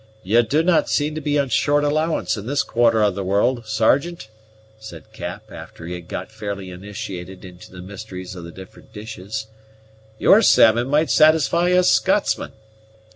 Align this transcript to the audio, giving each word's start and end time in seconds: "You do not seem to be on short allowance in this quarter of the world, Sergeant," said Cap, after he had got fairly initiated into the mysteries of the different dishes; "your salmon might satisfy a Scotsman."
"You 0.23 0.41
do 0.41 0.63
not 0.63 0.89
seem 0.89 1.13
to 1.13 1.21
be 1.21 1.37
on 1.37 1.49
short 1.49 1.83
allowance 1.83 2.35
in 2.35 2.47
this 2.47 2.63
quarter 2.63 3.03
of 3.03 3.13
the 3.13 3.23
world, 3.23 3.67
Sergeant," 3.67 4.29
said 4.79 5.13
Cap, 5.13 5.51
after 5.51 5.85
he 5.85 5.93
had 5.93 6.07
got 6.07 6.31
fairly 6.31 6.71
initiated 6.71 7.45
into 7.45 7.71
the 7.71 7.83
mysteries 7.83 8.33
of 8.35 8.43
the 8.43 8.51
different 8.51 8.93
dishes; 8.93 9.45
"your 10.17 10.41
salmon 10.41 10.87
might 10.87 11.11
satisfy 11.11 11.67
a 11.69 11.83
Scotsman." 11.83 12.53